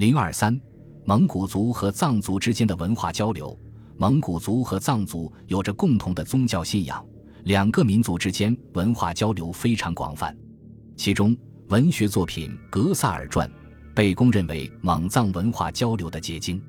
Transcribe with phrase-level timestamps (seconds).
[0.00, 0.58] 零二三，
[1.04, 3.54] 蒙古族和藏族之间的文化交流。
[3.98, 7.04] 蒙古族和藏族有着共同的宗教信仰，
[7.44, 10.34] 两个民族之间文化交流非常广泛。
[10.96, 11.36] 其中，
[11.68, 13.46] 文学作品《格萨尔传》
[13.94, 16.58] 被公认为蒙藏文化交流的结晶。《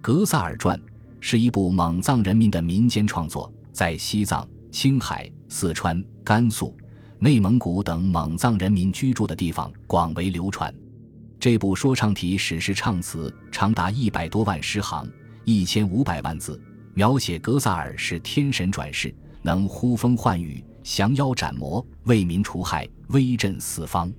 [0.00, 0.78] 格萨尔传》
[1.20, 6.74] 是一部蒙藏人民的民间创作，在西藏、青海、四川、甘肃、
[7.18, 10.74] 内蒙古等蒙藏人民居住的地方广为流传。
[11.40, 15.10] 这部说唱体史诗唱词长达一百多万诗行，
[15.46, 16.60] 一千五百万字。
[16.92, 24.12] 描写格萨尔是天神转世，能呼风唤雨、降妖斩魔、为民除害、威震四方。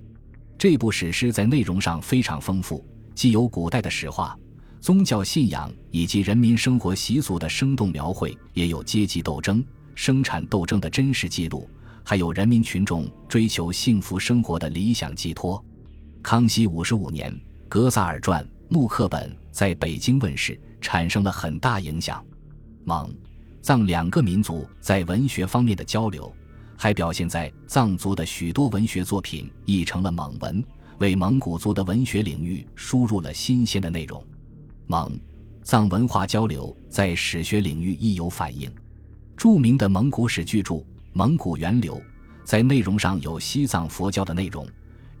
[0.58, 4.36] 这部史诗在内容上非常丰富，既有古代的史话、
[4.80, 11.70] 宗教信仰以及人民生活习俗的生动描绘，也有阶级斗争、生产斗争的真实记录，
[12.02, 15.64] 还有人民群众追求幸福生活的理想寄托。
[16.22, 17.32] 康熙五十五年，
[17.68, 22.24] 《格萨尔传》木刻本在北京问世，产生了很大影响。
[22.84, 23.12] 蒙、
[23.60, 26.32] 藏两个民族在文学方面的交流，
[26.78, 30.64] 还表现在藏族的许多文学作品译成了蒙文，
[30.98, 34.24] 为蒙古族的文学领域输入了新鲜的内容。
[34.86, 35.18] 蒙、
[35.64, 38.72] 藏文化交流在史学领域亦有反映。
[39.36, 40.74] 著名的蒙古史巨著
[41.12, 41.96] 《蒙古源流》
[42.44, 44.64] 在内容上有西藏佛教的内容，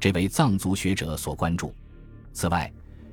[0.02, 1.72] 这为藏族学者所关注。
[2.32, 2.68] 此外，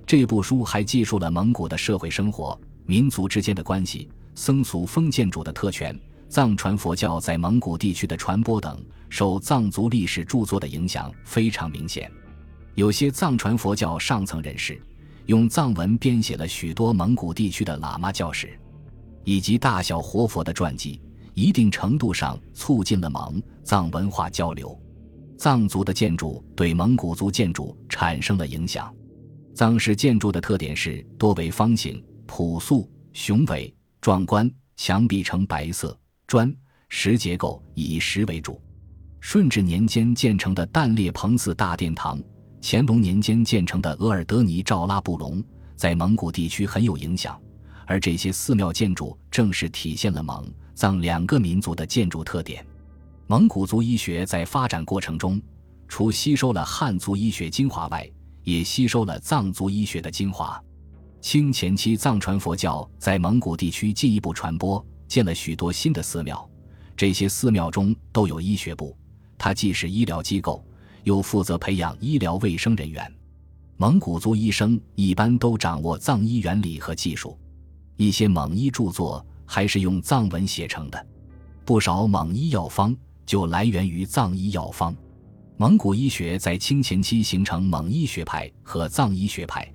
[0.07, 4.09] 这部书还记述了蒙古的社会生活、民族之间的关系。
[4.33, 5.95] 僧俗封建主的特权，
[6.29, 12.11] 藏传佛教在蒙古地区的传播等，受藏族历史著作的影响非常明显。
[12.73, 14.81] 有些藏传佛教上层人士
[15.27, 18.59] 用藏文编写了许多蒙古地区的喇嘛教史，
[19.23, 20.99] 以及大小活佛的传记，
[21.35, 24.75] 一定程度上促进了蒙藏文化交流。
[25.39, 28.93] 藏族的建筑对蒙古族建筑产生了影响。
[29.55, 33.73] 藏式建筑的特点是多为方形、朴素、雄伟。
[34.01, 36.53] 壮观，墙壁呈白色砖
[36.87, 38.61] 石结构，以石为主。
[39.21, 42.21] 顺治年间建成的淡烈彭寺大殿堂，
[42.61, 45.43] 乾隆年间建成的额尔德尼赵拉布隆，
[45.75, 47.37] 在蒙古地区很有影响。
[47.85, 52.65] 而这些寺庙建筑，正是体现了蒙藏两个民族的建筑特点。
[53.31, 55.39] 蒙古族医学在发展过程中，
[55.87, 58.09] 除吸收了汉族医学精华外，
[58.41, 60.59] 也吸收了藏族医学的精华。
[61.21, 66.49] 清前期藏传佛教在蒙古地区进一步传播，建了许多新的寺庙。
[66.97, 68.97] 这些寺庙中都有医学部，
[69.37, 70.65] 它既是医疗机构，
[71.03, 73.13] 又负责培养医疗卫生人员。
[73.77, 77.37] 蒙古族医生一般都掌握藏医原理和技术，
[77.95, 81.07] 一些蒙医著作还是用藏文写成的。
[81.63, 82.97] 不少蒙医药方
[83.29, 84.95] 就来源于藏医药方。
[85.55, 89.71] 蒙古医学在清前期形成蒙医学派和藏医学派。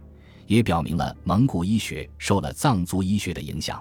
[0.49, 3.81] 也表明了蒙古医学受了藏族医学的影响。